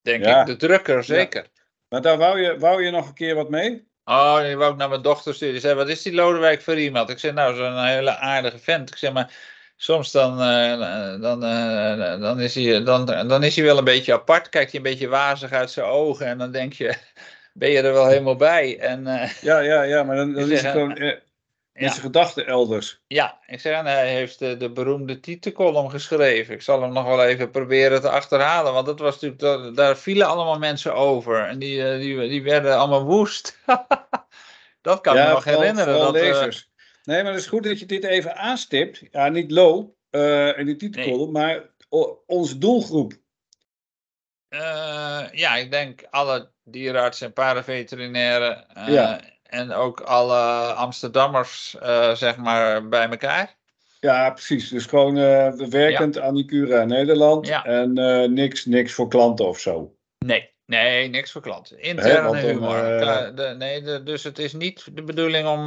Denk 0.01 0.25
ik, 0.25 0.47
de 0.47 0.57
drukker 0.57 1.05
zeker. 1.05 1.43
Ja. 1.43 1.63
Maar 1.89 2.03
daar 2.03 2.19
wou 2.19 2.41
je, 2.41 2.59
wou 2.59 2.83
je 2.83 2.91
nog 2.91 3.09
een 3.09 3.15
keer 3.15 3.35
wat 3.35 3.51
mee? 3.51 3.89
Oh, 4.05 4.41
die 4.41 4.57
wou 4.57 4.73
ik 4.73 4.79
naar 4.79 4.89
mijn 4.89 5.03
dochter 5.03 5.35
sturen. 5.35 5.53
Die 5.53 5.63
zei, 5.63 5.75
wat 5.75 5.89
is 5.89 6.03
die 6.03 6.15
Lodewijk 6.15 6.63
voor 6.63 6.79
iemand? 6.79 7.11
Ik 7.11 7.19
zei, 7.19 7.33
nou, 7.33 7.55
zo'n 7.55 7.85
hele 7.85 8.17
aardige 8.17 8.59
vent. 8.59 8.91
Ik 8.91 8.97
zeg, 8.97 9.13
maar 9.13 9.35
soms 9.77 10.11
dan, 10.11 10.41
uh, 10.41 11.21
dan, 11.21 11.45
uh, 11.45 12.21
dan, 12.21 12.41
is 12.41 12.55
hij, 12.55 12.83
dan, 12.83 13.07
dan 13.07 13.43
is 13.43 13.57
hij 13.57 13.65
wel 13.65 13.79
een 13.79 13.85
beetje 13.85 14.13
apart. 14.13 14.49
Kijkt 14.49 14.71
hij 14.71 14.81
een 14.81 14.91
beetje 14.91 15.09
wazig 15.09 15.53
uit 15.53 15.71
zijn 15.71 15.87
ogen. 15.87 16.27
En 16.27 16.39
dan 16.39 16.51
denk 16.51 16.73
je, 16.73 16.95
ben 17.53 17.71
je 17.71 17.81
er 17.81 17.93
wel 17.93 18.07
helemaal 18.07 18.37
bij? 18.37 18.79
En, 18.79 19.07
uh, 19.07 19.31
ja, 19.41 19.59
ja, 19.59 19.83
ja, 19.83 20.03
maar 20.03 20.17
dan, 20.17 20.33
dan 20.35 20.51
is 20.51 20.63
het 20.63 20.71
gewoon 20.71 21.21
met 21.83 21.91
zijn 21.91 22.03
gedachten 22.03 22.47
elders. 22.47 23.01
Ja, 23.07 23.41
ik 23.47 23.61
zeg, 23.61 23.79
en 23.79 23.87
hij 23.87 24.15
heeft 24.15 24.39
de, 24.39 24.57
de 24.57 24.71
beroemde 24.71 25.21
titelcolumn 25.21 25.91
geschreven. 25.91 26.55
Ik 26.55 26.63
zal 26.63 26.83
hem 26.83 26.93
nog 26.93 27.07
wel 27.07 27.25
even 27.25 27.51
proberen 27.51 28.01
te 28.01 28.11
achterhalen, 28.11 28.73
want 28.73 28.87
dat 28.87 28.99
was 28.99 29.21
natuurlijk, 29.21 29.41
dat, 29.41 29.77
daar 29.77 29.97
vielen 29.97 30.27
allemaal 30.27 30.59
mensen 30.59 30.95
over. 30.95 31.47
En 31.47 31.59
die, 31.59 31.89
eh, 31.89 31.99
die, 31.99 32.29
die 32.29 32.43
werden 32.43 32.79
allemaal 32.79 33.05
woest. 33.05 33.59
dat 34.81 35.01
kan 35.01 35.17
ja, 35.17 35.27
me 35.27 35.33
nog 35.33 35.45
herinneren. 35.45 35.99
Dat, 35.99 36.15
eh, 36.15 36.23
lezers. 36.23 36.71
Nee, 37.05 37.23
maar 37.23 37.33
het 37.33 37.41
is 37.41 37.49
goed 37.49 37.65
dat 37.65 37.79
je 37.79 37.87
dit 37.87 38.05
even 38.05 38.37
aanstipt. 38.37 39.03
Ja, 39.11 39.29
niet 39.29 39.51
low 39.51 39.91
eh 40.11 40.59
in 40.59 40.67
die 40.67 40.77
titelcolumn, 40.77 41.33
maar 41.33 41.63
onze 42.27 42.59
doelgroep. 42.59 43.13
Ja, 45.33 45.57
ik 45.57 45.71
denk 45.71 46.07
alle 46.11 46.51
dierenartsen 46.65 47.27
en 47.27 47.33
paardenveterinairen 47.33 48.69
eh, 48.69 48.89
Ja. 48.89 49.21
En 49.55 49.73
ook 49.73 50.01
alle 50.01 50.73
Amsterdammers, 50.73 51.77
eh, 51.81 52.15
zeg 52.15 52.37
maar, 52.37 52.89
bij 52.89 53.09
elkaar. 53.09 53.55
Ja, 54.01 54.31
precies. 54.31 54.69
Dus 54.69 54.87
gewoon 54.87 55.17
eh, 55.19 55.53
werkend 55.53 56.19
aan 56.19 56.35
die 56.35 56.45
Cura 56.45 56.85
Nederland. 56.85 57.47
Ja. 57.47 57.65
En 57.65 57.99
eh, 57.99 58.29
niks, 58.29 58.65
niks 58.65 58.93
voor 58.93 59.09
klanten 59.09 59.47
of 59.49 59.59
zo. 59.59 59.97
Nee, 60.19 60.51
nee, 60.67 61.09
niks 61.09 61.33
voor 61.33 61.43
klanten. 61.43 61.79
Interne 61.79 62.37
humor. 62.37 62.77
de, 63.35 63.55
nee, 63.59 63.83
de- 63.83 64.03
dus 64.03 64.25
het 64.25 64.39
is 64.39 64.53
niet 64.53 64.87
de 64.97 65.03
bedoeling 65.03 65.49
om 65.49 65.67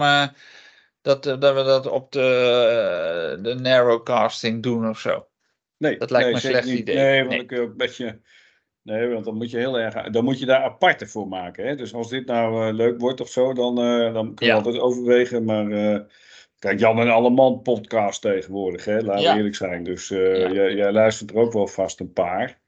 dat, 1.01 1.23
dat 1.23 1.55
we 1.55 1.63
dat 1.63 1.87
op 1.87 2.11
de, 2.11 3.37
de 3.41 3.53
narrowcasting 3.55 4.63
doen 4.63 4.89
of 4.89 4.99
zo. 4.99 5.27
Nee, 5.77 5.97
Dat 5.97 6.09
lijkt 6.11 6.25
nee, 6.25 6.35
me 6.35 6.41
een 6.43 6.51
slecht 6.53 6.67
niet. 6.67 6.79
idee. 6.79 6.95
Nee, 6.95 7.17
want 7.17 7.29
Nee. 7.29 7.37
dan 7.37 7.47
kun 7.47 7.57
je 7.57 7.63
ook 7.63 7.69
een 7.71 7.77
beetje. 7.77 8.19
Nee, 8.87 9.07
want 9.07 9.25
dan 9.25 9.35
moet 9.35 9.51
je 9.51 9.57
heel 9.57 9.79
erg. 9.79 10.09
Dan 10.09 10.23
moet 10.23 10.39
je 10.39 10.45
daar 10.45 10.63
aparte 10.63 11.07
voor 11.07 11.27
maken. 11.27 11.67
Hè? 11.67 11.75
Dus 11.75 11.93
als 11.93 12.09
dit 12.09 12.25
nou 12.25 12.67
eh, 12.67 12.73
leuk 12.73 12.99
wordt 12.99 13.21
of 13.21 13.29
zo, 13.29 13.53
dan, 13.53 13.77
eh, 13.81 14.13
dan 14.13 14.33
kun 14.35 14.45
je 14.45 14.51
Ja. 14.51 14.57
altijd 14.57 14.79
overwegen. 14.79 15.43
Maar 15.43 15.71
eh, 15.71 15.99
kijk, 16.59 16.79
Jan 16.79 16.99
en 16.99 17.09
Alleman 17.09 17.61
podcast 17.61 18.21
tegenwoordig, 18.21 18.85
hè? 18.85 18.99
laten 18.99 19.21
Ja. 19.23 19.31
we 19.31 19.37
eerlijk 19.37 19.55
zijn. 19.55 19.83
Dus 19.83 20.07
Ja. 20.07 20.51
jij, 20.51 20.73
jij 20.73 20.91
luistert 20.91 21.29
er 21.31 21.37
ook 21.37 21.53
wel 21.53 21.67
vast 21.67 21.99
een 21.99 22.13
paar. 22.13 22.59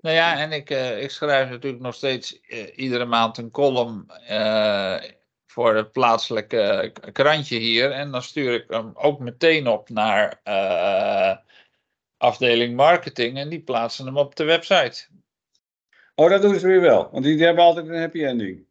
Nou 0.00 0.14
ja, 0.16 0.38
en 0.38 0.52
ik, 0.52 0.70
ik 1.00 1.10
schrijf 1.10 1.50
natuurlijk 1.50 1.82
nog 1.82 1.94
steeds 1.94 2.40
iedere 2.74 3.04
maand 3.04 3.38
een 3.38 3.50
column 3.50 4.06
voor 5.46 5.74
het 5.74 5.92
plaatselijke 5.92 6.92
krantje 7.12 7.58
hier. 7.58 7.90
En 7.90 8.10
dan 8.10 8.22
stuur 8.22 8.54
ik 8.54 8.64
hem 8.68 8.90
ook 8.94 9.18
meteen 9.18 9.66
op 9.68 9.88
naar 9.88 10.40
afdeling 12.16 12.76
marketing 12.76 13.38
en 13.38 13.48
die 13.48 13.60
plaatsen 13.60 14.06
hem 14.06 14.16
op 14.16 14.36
de 14.36 14.44
website. 14.44 15.06
Oh, 16.18 16.30
dat 16.30 16.42
doen 16.42 16.58
ze 16.58 16.66
weer 16.66 16.80
wel. 16.80 17.08
Want 17.12 17.24
die, 17.24 17.44
hebben 17.44 17.64
altijd 17.64 17.88
een 17.88 18.00
happy 18.00 18.24
ending. 18.24 18.66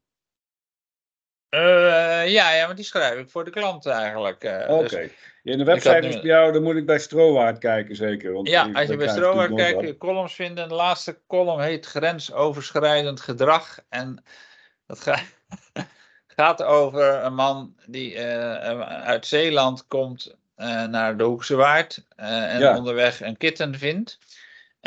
Eh, 1.50 2.28
ja, 2.28 2.52
ja, 2.56 2.66
maar 2.66 2.76
die 2.76 2.86
schrijf 2.86 3.20
ik 3.20 3.30
voor 3.30 3.46
de 3.46 3.52
klant 3.52 3.86
eigenlijk. 3.86 4.44
eh, 4.44 4.70
Oké. 4.70 4.88
dus- 4.88 5.12
Ja, 5.44 5.58
de 5.58 5.64
website 5.64 6.08
is 6.08 6.14
bij 6.14 6.24
jou, 6.24 6.52
dan 6.52 6.64
moet 6.64 6.76
ik 6.76 6.86
bij 6.86 7.00
Strowaard 7.00 7.58
kijken 7.58 7.96
zeker. 7.96 8.34
Want 8.34 8.48
ja, 8.50 8.62
als 8.74 8.88
je 8.88 8.96
bij 8.98 9.06
natuurlijk 9.06 9.56
kijkt, 9.56 9.78
kun 9.78 9.88
je 9.88 9.98
columns 9.98 10.34
vinden. 10.36 10.64
En 10.64 10.70
de 10.70 10.76
laatste 10.76 11.20
column 11.28 11.62
heet 11.62 11.86
Grensoverschrijdend 11.86 13.22
gedrag. 13.22 13.80
En 13.90 14.24
dat 14.88 15.00
ga- 15.00 15.22
gaat 16.38 16.64
over 16.64 17.24
een 17.24 17.36
man 17.36 17.76
die 17.86 18.16
eh, 18.16 18.82
uit 19.04 19.26
Zeeland 19.26 19.88
komt 19.88 20.36
naar 20.90 21.18
de 21.18 21.24
Hoekse 21.24 21.56
Waard. 21.56 22.06
en 22.16 22.60
Ja. 22.60 22.78
onderweg 22.78 23.22
een 23.22 23.38
kitten 23.38 23.76
vindt. 23.76 24.18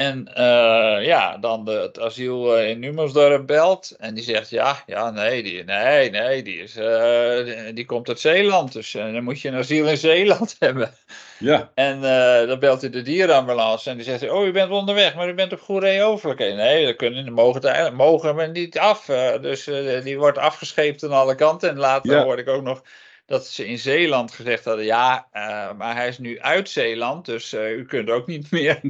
En 0.00 0.34
eh, 0.34 1.04
ja, 1.04 1.36
dan 1.38 1.64
de, 1.64 1.70
het 1.70 2.00
asiel 2.00 2.56
eh, 2.56 2.68
in 2.68 2.78
Numersdorp 2.78 3.46
belt. 3.46 3.96
En 3.98 4.14
die 4.14 4.24
zegt, 4.24 4.50
ja, 4.50 4.82
ja 4.86 5.10
nee, 5.10 5.42
die, 5.42 5.64
nee, 5.64 6.10
nee, 6.10 6.42
die, 6.42 6.58
is, 6.58 6.76
eh, 6.76 7.44
die, 7.44 7.72
die 7.72 7.84
komt 7.86 8.08
uit 8.08 8.20
Zeeland. 8.20 8.72
Dus 8.72 8.92
dan 8.92 9.22
moet 9.22 9.40
je 9.40 9.48
een 9.48 9.54
asiel 9.54 9.86
in 9.88 9.96
Zeeland 9.96 10.56
hebben. 10.58 10.94
Ja, 11.38 11.70
En 11.74 12.00
dan 12.48 12.58
belt 12.58 12.80
hij 12.80 12.90
de 12.90 13.02
dierenambulance 13.02 13.90
en 13.90 13.96
die 13.96 14.04
zegt: 14.04 14.30
Oh, 14.30 14.46
u 14.46 14.52
bent 14.52 14.70
onderweg, 14.70 15.14
maar 15.14 15.28
u 15.28 15.34
bent 15.34 15.52
op 15.52 15.60
goede 15.60 16.02
overlijkheid. 16.02 16.56
Nee, 16.56 16.86
dat 16.86 16.96
kunnen, 16.96 17.32
mogen, 17.32 17.76
het 17.76 17.94
mogen 17.94 18.36
we 18.36 18.46
niet 18.46 18.78
af. 18.78 19.04
dus 19.40 19.64
die 20.02 20.18
wordt 20.18 20.38
afgescheept 20.38 21.04
aan 21.04 21.12
alle 21.12 21.34
kanten. 21.34 21.68
En 21.68 21.78
later 21.78 22.12
Ja. 22.12 22.22
hoorde 22.22 22.42
ik 22.42 22.48
ook 22.48 22.62
nog 22.62 22.82
dat 23.30 23.46
ze 23.46 23.66
in 23.66 23.78
Zeeland 23.78 24.32
gezegd 24.32 24.64
hadden: 24.64 24.84
Ja, 24.84 25.28
eh, 25.32 25.72
maar 25.76 25.94
hij 25.96 26.08
is 26.08 26.18
nu 26.18 26.40
uit 26.40 26.68
Zeeland, 26.68 27.24
dus 27.24 27.52
eh, 27.52 27.70
u 27.72 27.84
kunt 27.86 28.10
ook 28.10 28.26
niet 28.26 28.50
meer 28.60 28.80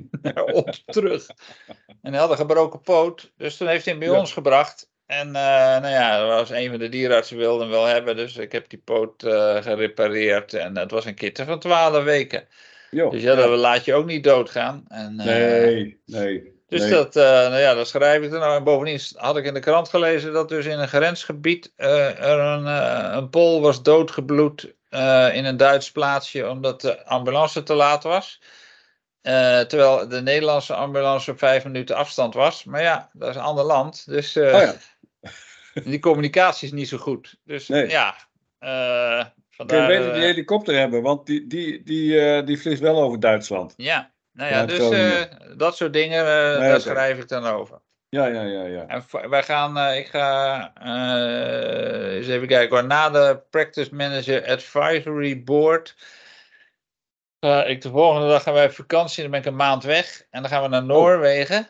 op 0.53 0.71
terug. 0.87 1.27
En 2.03 2.13
hij 2.13 2.21
had 2.21 2.31
een 2.31 2.37
gebroken 2.37 2.81
poot, 2.81 3.33
dus 3.37 3.57
toen 3.57 3.69
heeft 3.69 3.85
hij 3.85 3.95
hem 3.95 4.03
bij 4.03 4.13
Ja. 4.13 4.19
ons 4.19 4.33
gebracht. 4.33 4.91
En 5.07 5.27
eh, 5.27 5.33
nou 5.81 5.89
ja, 5.89 6.19
dat 6.19 6.29
was 6.29 6.51
een 6.51 6.71
van 6.71 6.79
de 6.79 6.89
dierenartsen 6.89 7.37
wilde 7.37 7.63
hem 7.63 7.71
wel 7.73 7.85
hebben, 7.85 8.17
dus 8.17 8.37
ik 8.37 8.53
heb 8.53 8.69
die 8.69 8.83
poot 8.85 9.23
gerepareerd. 9.63 10.55
En 10.55 10.77
het 10.77 10.91
was 10.91 11.05
een 11.05 11.15
kitten 11.15 11.47
van 11.47 11.59
12 11.59 12.05
weken. 12.05 12.49
joh. 12.91 13.11
Dus 13.11 13.23
ja, 13.23 13.35
dat 13.35 13.59
laat 13.59 13.85
je 13.85 13.95
ook 13.95 14.07
niet 14.07 14.25
doodgaan. 14.25 14.85
En, 14.89 15.15
Nee, 15.17 16.01
nee. 16.07 16.60
Dus 16.71 16.81
nee. 16.81 16.91
dat, 16.91 17.17
eh, 17.17 17.23
nou 17.23 17.59
ja, 17.59 17.75
dat 17.75 17.89
schrijf 17.89 18.23
ik 18.23 18.33
er 18.33 18.39
nou. 18.39 18.57
En 18.57 18.65
bovendien 18.65 19.01
had 19.15 19.37
ik 19.37 19.45
in 19.45 19.55
de 19.55 19.61
krant 19.61 19.89
gelezen 19.89 20.33
dat 20.33 20.49
dus 20.49 20.67
in 20.67 20.79
een 20.79 20.89
grensgebied 20.89 21.73
eh, 21.77 22.23
er 22.23 22.39
een, 22.39 22.67
eh, 22.67 23.17
een 23.17 23.31
Pool 23.31 23.61
was 23.61 23.83
doodgebloed 23.83 24.75
in 25.33 25.45
een 25.45 25.57
Duits 25.57 25.93
plaatsje 25.93 26.49
omdat 26.49 26.81
de 26.81 27.05
ambulance 27.07 27.63
te 27.63 27.75
laat 27.75 28.03
was. 28.03 28.41
Terwijl 29.23 30.09
de 30.09 30.23
Nederlandse 30.23 30.75
ambulance 30.75 31.31
op 31.31 31.39
vijf 31.39 31.65
minuten 31.65 31.97
afstand 31.97 32.35
was. 32.35 32.65
Maar 32.65 32.83
ja, 32.83 33.11
dat 33.13 33.29
is 33.29 33.37
een 33.37 33.43
ander 33.43 33.65
land. 33.65 34.07
Dus 34.07 34.37
Oh 34.37 34.45
ja. 34.45 34.75
die 35.91 35.99
communicatie 35.99 36.69
is 36.69 36.75
niet 36.75 36.89
zo 36.89 36.97
goed. 36.97 37.37
Dus 37.45 37.69
Nee. 37.69 37.89
ja, 37.89 38.15
eh, 38.59 39.19
Kun 39.19 39.19
je 39.19 39.33
vandaar... 39.51 39.87
beter 39.87 40.13
die 40.13 40.23
helikopter 40.23 40.75
hebben, 40.75 41.03
want 41.03 41.27
die, 41.27 41.47
die, 41.47 41.83
die, 41.83 42.43
die 42.45 42.61
vliegt 42.61 42.81
wel 42.81 43.03
over 43.03 43.21
Duitsland. 43.21 43.75
Ja, 43.77 44.13
nou 44.33 44.51
Ja, 44.51 44.67
dus 44.67 44.91
eh, 44.91 45.23
dat 45.57 45.77
soort 45.77 45.93
dingen, 45.93 46.25
Nee, 46.25 46.69
daar 46.69 46.81
schrijf 46.81 47.19
ik 47.19 47.29
dan 47.29 47.47
over. 47.47 47.81
Ja, 48.09 48.27
ja, 48.27 48.43
ja, 48.43 48.65
ja. 48.65 48.87
En 48.87 49.31
wij 49.31 49.43
gaan, 49.43 49.79
eh, 49.79 49.99
ik 49.99 50.07
ga 50.07 50.73
eens 52.15 52.27
even 52.27 52.49
kijken 52.49 52.77
hoor, 52.77 52.87
na 52.87 53.11
de 53.11 53.43
Practice 53.51 53.95
Manager 53.95 54.47
Advisory 54.47 55.43
Board. 55.43 55.97
ik 57.67 57.81
de 57.81 57.91
volgende 57.91 58.29
dag 58.29 58.43
gaan 58.43 58.55
wij 58.55 58.67
op 58.67 58.73
vakantie, 58.73 59.23
dan 59.23 59.31
ben 59.31 59.41
ik 59.41 59.47
een 59.47 59.57
maand 59.57 59.83
weg. 59.83 60.27
En 60.31 60.43
dan 60.43 60.51
gaan 60.51 60.63
we 60.63 60.69
naar 60.69 60.85
Noorwegen. 60.85 61.69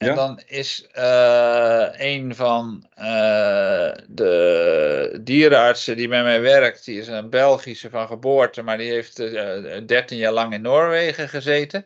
En 0.00 0.06
Ja. 0.08 0.14
dan 0.14 0.40
is 0.46 0.86
eh, 0.92 1.86
een 1.92 2.34
van 2.34 2.86
eh, 2.94 3.92
de 4.08 5.18
dierenartsen 5.22 5.96
die 5.96 6.08
bij 6.08 6.22
mij 6.22 6.40
werkt, 6.40 6.84
die 6.84 6.98
is 6.98 7.08
een 7.08 7.30
Belgische 7.30 7.90
van 7.90 8.06
geboorte, 8.06 8.62
maar 8.62 8.78
die 8.78 8.90
heeft 8.90 9.18
eh 9.18 9.86
13 9.86 10.18
jaar 10.18 10.32
lang 10.32 10.52
in 10.52 10.62
Noorwegen 10.62 11.28
gezeten. 11.28 11.84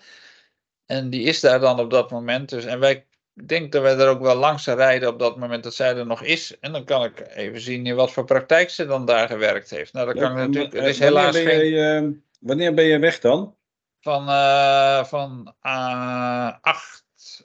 En 0.86 1.10
die 1.10 1.22
is 1.22 1.40
daar 1.40 1.60
dan 1.60 1.80
op 1.80 1.90
dat 1.90 2.10
moment. 2.10 2.48
Dus, 2.48 2.64
en 2.64 2.78
wij 2.80 3.06
ik 3.34 3.48
denk 3.48 3.72
dat 3.72 3.82
wij 3.82 3.96
er 3.98 4.08
ook 4.08 4.20
wel 4.20 4.36
langs 4.36 4.66
rijden 4.66 5.08
op 5.08 5.18
dat 5.18 5.36
moment 5.38 5.62
dat 5.64 5.74
zij 5.74 5.96
er 5.96 6.06
nog 6.06 6.22
is. 6.22 6.58
En 6.60 6.72
dan 6.72 6.84
kan 6.84 7.04
ik 7.04 7.26
even 7.34 7.60
zien 7.60 7.86
in 7.86 7.94
wat 7.94 8.12
voor 8.12 8.24
praktijk 8.24 8.70
ze 8.70 8.86
dan 8.86 9.04
daar 9.06 9.28
gewerkt 9.28 9.70
heeft. 9.70 9.92
Nou, 9.92 10.06
dat 10.06 10.18
kan 10.18 10.30
ik 10.30 10.36
natuurlijk. 10.36 10.74
eh, 10.74 10.82
Er 10.82 10.88
is 10.88 10.98
wanneer 10.98 11.18
helaas 11.18 11.34
ben 11.42 11.44
geen. 11.52 11.68
jij, 11.68 11.96
eh, 11.96 12.08
wanneer 12.40 12.74
ben 12.74 12.84
je 12.84 12.98
weg 12.98 13.20
dan? 13.20 13.56
Van, 14.00 14.28
eh, 14.28 15.04
van 15.04 15.54
eh, 15.62 16.52
8 16.60 17.03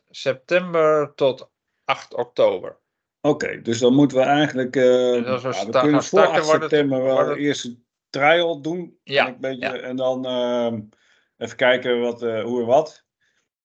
september 0.09 1.13
tot 1.15 1.51
8 1.85 2.13
oktober. 2.13 2.79
Oké, 3.21 3.61
dus 3.61 3.79
dan 3.79 3.93
moeten 3.93 4.17
we 4.17 4.23
eigenlijk. 4.23 4.73
Dus 4.73 5.27
als 5.27 5.41
we 5.41 5.47
ja, 5.49 5.65
we 5.65 5.69
sta- 5.69 5.81
kunnen 5.81 5.91
voor 6.03 6.19
starten, 6.19 6.33
8 6.35 6.45
wordt 6.45 6.61
het- 6.61 6.69
september 6.71 7.03
wel 7.03 7.35
eerst 7.35 7.65
een 7.65 7.85
trial 8.09 8.61
doen. 8.61 8.99
Ja, 9.03 9.27
En, 9.27 9.33
een 9.33 9.39
beetje, 9.39 9.59
ja. 9.69 9.75
en 9.79 9.95
dan 9.95 10.25
ehm, 10.25 10.81
even 11.37 11.55
kijken 11.57 12.01
wat, 12.01 12.21
eh, 12.23 12.43
hoe 12.43 12.59
en 12.61 12.65
wat. 12.65 13.05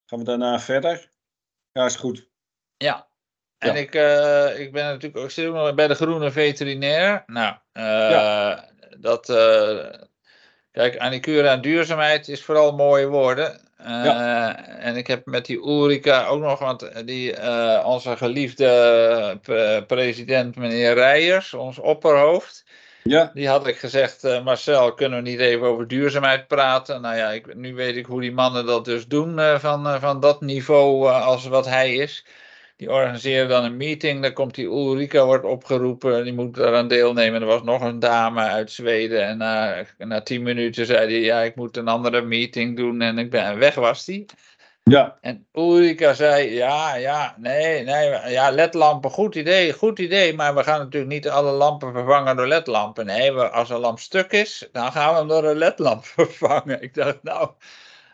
Gaan 0.06 0.18
we 0.18 0.24
daarna 0.24 0.60
verder? 0.60 1.10
Ja, 1.72 1.84
is 1.84 1.96
goed. 1.96 2.28
Ja. 2.76 3.08
En 3.58 3.72
Ja. 3.74 3.78
ik, 3.80 3.94
eh, 3.94 4.58
ik 4.60 4.72
ben 4.72 4.84
natuurlijk 4.84 5.16
ook, 5.24 5.30
zit 5.30 5.46
ook 5.46 5.54
nog 5.54 5.74
bij 5.74 5.88
de 5.88 5.94
Groene 5.94 6.30
Veterinair. 6.30 7.22
Nou, 7.26 7.56
dat. 9.00 9.26
kijk, 10.70 10.98
Anicura 10.98 11.52
en 11.52 11.60
duurzaamheid 11.60 12.28
is 12.28 12.44
vooral 12.44 12.74
mooie 12.76 13.06
woorden. 13.06 13.63
Eh, 13.84 14.86
En 14.86 14.96
ik 14.96 15.06
heb 15.06 15.26
met 15.26 15.46
die 15.46 15.58
Ulrika 15.66 16.26
ook 16.26 16.40
nog, 16.40 16.58
want 16.58 17.06
die, 17.06 17.32
eh, 17.36 17.86
onze 17.86 18.16
geliefde 18.16 19.38
pre- 19.42 19.84
president, 19.86 20.56
meneer 20.56 20.94
Rijers, 20.94 21.54
ons 21.54 21.78
opperhoofd. 21.78 22.64
Ja, 23.02 23.30
Die 23.34 23.48
had 23.48 23.66
ik 23.66 23.76
gezegd, 23.78 24.24
eh, 24.24 24.44
Marcel, 24.44 24.94
kunnen 24.94 25.22
we 25.22 25.30
niet 25.30 25.40
even 25.40 25.66
over 25.66 25.88
duurzaamheid 25.88 26.46
praten? 26.46 27.00
Nou 27.00 27.16
ja, 27.16 27.30
ik, 27.30 27.54
nu 27.54 27.74
weet 27.74 27.96
ik 27.96 28.06
hoe 28.06 28.20
die 28.20 28.32
mannen 28.32 28.66
dat 28.66 28.84
dus 28.84 29.06
doen 29.06 29.38
eh, 29.38 29.58
van, 29.58 29.86
eh, 29.86 30.00
van 30.00 30.20
dat 30.20 30.40
niveau 30.40 31.08
eh, 31.08 31.26
als 31.26 31.46
wat 31.46 31.66
hij 31.66 31.94
is. 31.94 32.24
Die 32.76 32.93
organiseren 32.93 33.49
dan 33.49 33.64
een 33.64 33.76
meeting, 33.76 34.23
dan 34.23 34.33
komt 34.33 34.54
die 34.54 34.66
Ulrika, 34.66 35.25
wordt 35.25 35.45
opgeroepen, 35.45 36.25
die 36.25 36.33
moet 36.33 36.54
daaraan 36.54 36.88
deelnemen. 36.88 37.40
Er 37.40 37.47
was 37.47 37.62
nog 37.62 37.83
een 37.83 37.99
dame 37.99 38.40
uit 38.40 38.71
Zweden 38.71 39.26
en 39.26 39.38
na, 39.38 39.85
na 39.99 40.23
tien 40.23 40.43
minuten 40.43 40.87
zei 40.87 40.99
hij, 40.99 41.21
ja, 41.21 41.40
ik 41.40 41.57
moet 41.57 41.76
een 41.76 41.88
andere 41.88 42.23
meeting 42.23 42.76
doen 42.76 43.00
en 43.00 43.19
ik 43.19 43.31
ben 43.31 43.45
en 43.45 43.59
weg 43.59 43.75
was 43.75 44.04
die. 44.04 44.26
Ja, 44.90 45.19
En 45.21 45.47
Ulrika 45.52 46.14
zei, 46.14 46.50
ja, 46.50 46.95
ja, 46.95 47.35
nee, 47.38 47.83
nee, 47.83 48.31
ja, 48.31 48.50
ledlampen, 48.50 49.11
goed 49.11 49.35
idee, 49.35 49.73
goed 49.73 49.99
idee. 49.99 50.35
Maar 50.35 50.54
we 50.54 50.64
gaan 50.64 50.78
natuurlijk 50.78 51.12
niet 51.12 51.28
alle 51.28 51.50
lampen 51.50 51.93
vervangen 51.93 52.37
door 52.37 52.47
ledlampen. 52.47 53.07
Nee, 53.07 53.33
we, 53.33 53.50
als 53.50 53.71
een 53.71 53.78
lamp 53.78 53.99
stuk 53.99 54.33
is, 54.33 54.69
dan 54.73 54.93
gaan 54.93 55.12
we 55.12 55.19
hem 55.19 55.28
door 55.28 55.45
een 55.45 55.57
ledlamp 55.57 56.04
vervangen. 56.16 56.83
Ik 56.83 56.95
dacht, 56.95 57.23
nou, 57.23 57.50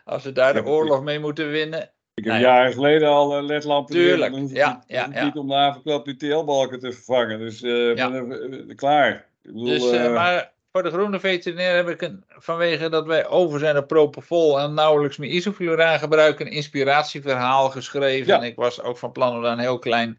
als 0.05 0.23
we 0.23 0.31
daar 0.31 0.53
de 0.53 0.65
oorlog 0.65 1.03
mee 1.03 1.19
moeten 1.19 1.49
winnen. 1.49 1.91
Ik 2.21 2.27
heb 2.27 2.41
Nou 2.41 2.45
ja. 2.45 2.55
jaren 2.55 2.73
geleden 2.73 3.07
al 3.07 3.37
eh, 3.37 3.43
ledlampen. 3.43 3.95
Tuurlijk, 3.95 4.35
ja, 4.47 4.83
ja, 4.87 5.09
ja. 5.11 5.23
Niet 5.23 5.35
om 5.35 5.47
de 5.47 5.53
havenklap 5.53 6.07
UTL-balken 6.07 6.79
te 6.79 6.91
vervangen. 6.91 7.39
Dus 7.39 7.61
eh 7.61 7.95
Ja. 7.95 8.09
ben 8.11 8.67
eh, 8.69 8.75
klaar. 8.75 9.11
Ik 9.43 9.51
bedoel, 9.51 9.65
Dus, 9.65 10.09
maar 10.09 10.51
voor 10.71 10.83
de 10.83 10.89
groene 10.89 11.19
veterinair 11.19 11.75
heb 11.75 11.89
ik 11.89 12.01
een, 12.01 12.23
vanwege 12.27 12.89
dat 12.89 13.05
wij 13.05 13.27
over 13.27 13.59
zijn 13.59 13.77
op 13.77 13.87
propofol 13.87 14.59
en 14.59 14.73
nauwelijks 14.73 15.17
meer 15.17 15.29
isofluraan 15.29 15.99
gebruiken, 15.99 16.45
een 16.45 16.51
inspiratieverhaal 16.51 17.69
geschreven. 17.69 18.27
Ja. 18.27 18.37
En 18.37 18.43
ik 18.43 18.55
was 18.55 18.81
ook 18.81 18.97
van 18.97 19.11
plan 19.11 19.35
om 19.35 19.41
daar 19.41 19.51
een 19.51 19.59
heel 19.59 19.79
klein 19.79 20.17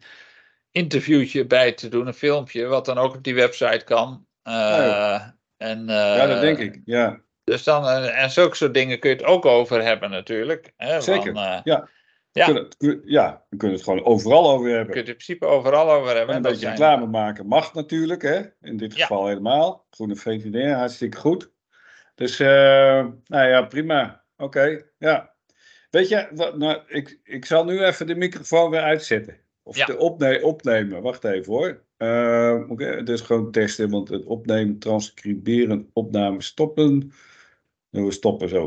interviewtje 0.71 1.47
bij 1.47 1.73
te 1.73 1.89
doen, 1.89 2.07
een 2.07 2.15
filmpje, 2.15 2.67
wat 2.67 2.85
dan 2.85 2.99
ook 2.99 3.15
op 3.15 3.23
die 3.23 3.35
website 3.35 3.85
kan. 3.85 4.27
Ja, 4.43 5.37
en, 5.57 5.87
ja, 5.87 6.27
dat 6.27 6.41
denk 6.41 6.59
ik. 6.59 6.81
Ja, 6.85 7.21
Dus 7.45 7.65
dan, 7.65 7.85
eh, 7.87 8.23
en 8.23 8.31
zulke 8.31 8.57
soort 8.57 8.75
dingen 8.75 8.99
kun 8.99 9.11
je 9.11 9.17
het 9.17 9.25
ook 9.25 9.45
over 9.45 9.85
hebben 9.85 10.11
natuurlijk. 10.11 10.73
Hè, 10.77 11.01
Zeker, 11.01 11.33
van, 11.33 11.43
eh, 11.45 11.59
ja. 11.65 11.89
Ja. 12.33 12.45
Kunnen 12.45 12.63
het- 12.63 13.01
ja, 13.05 13.45
we 13.49 13.57
kunnen 13.57 13.77
het 13.77 13.87
gewoon 13.87 14.05
overal 14.05 14.51
over 14.51 14.69
Je 14.69 14.75
hebben. 14.75 14.95
kunt 14.95 15.07
het 15.07 15.17
in 15.19 15.25
principe 15.25 15.47
overal 15.47 15.91
over 15.91 16.17
hebben. 16.17 16.35
En 16.35 16.45
een 16.45 16.51
beetje 16.51 16.69
reclame 16.69 17.07
maken 17.07 17.47
mag 17.47 17.75
natuurlijk, 17.75 18.23
hè? 18.23 18.41
in 18.61 18.77
dit 18.77 18.95
Ja. 18.97 19.01
geval 19.01 19.27
helemaal. 19.27 19.87
Groene 19.91 20.17
veterinair, 20.17 20.75
hartstikke 20.75 21.17
goed. 21.17 21.51
Dus, 22.15 22.41
eh, 22.41 22.49
nou 23.27 23.49
ja, 23.49 23.63
prima. 23.63 24.23
Oké, 24.37 24.83
ja. 24.99 25.35
Weet 25.91 26.09
je, 26.09 26.29
wat, 26.35 26.57
nou, 26.59 26.79
ik, 26.87 27.21
ik 27.25 27.45
zal 27.45 27.65
nu 27.65 27.83
even 27.85 28.07
de 28.07 28.15
microfoon 28.15 28.71
weer 28.71 28.81
uitzetten. 28.81 29.37
Of 29.63 29.77
Ja. 29.77 29.85
de 29.87 29.99
opne 29.99 30.43
opnemen. 30.43 31.03
Wacht 31.03 31.25
even 31.25 31.53
hoor. 31.53 31.83
Eh 31.97 32.61
Oké, 32.69 33.03
dus 33.03 33.21
gewoon 33.21 33.51
testen, 33.51 33.91
want 33.91 34.09
het 34.09 34.25
opnemen, 34.25 34.79
transcriberen, 34.79 35.91
opname 35.93 36.43
stoppen. 36.43 37.13
Nou, 37.93 38.07
we 38.07 38.13
stoppen 38.13 38.49
zo. 38.49 38.61